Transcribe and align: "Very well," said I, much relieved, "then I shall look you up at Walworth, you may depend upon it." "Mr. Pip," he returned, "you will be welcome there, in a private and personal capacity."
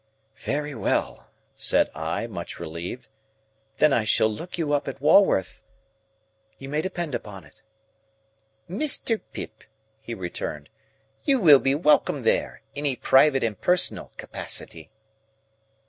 "Very 0.45 0.73
well," 0.73 1.27
said 1.53 1.91
I, 1.93 2.25
much 2.25 2.59
relieved, 2.59 3.07
"then 3.77 3.93
I 3.93 4.03
shall 4.03 4.29
look 4.29 4.57
you 4.57 4.73
up 4.73 4.87
at 4.87 4.99
Walworth, 4.99 5.61
you 6.57 6.69
may 6.69 6.81
depend 6.81 7.13
upon 7.13 7.43
it." 7.43 7.61
"Mr. 8.67 9.21
Pip," 9.31 9.63
he 10.01 10.15
returned, 10.15 10.69
"you 11.23 11.39
will 11.39 11.59
be 11.59 11.75
welcome 11.75 12.23
there, 12.23 12.63
in 12.73 12.87
a 12.87 12.95
private 12.95 13.43
and 13.43 13.61
personal 13.61 14.11
capacity." 14.17 14.89